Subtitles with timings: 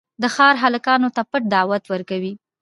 [0.21, 2.33] د ښار هلکانو ته پټ دعوت ورکوي.